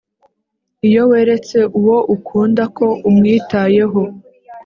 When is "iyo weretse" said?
0.87-1.57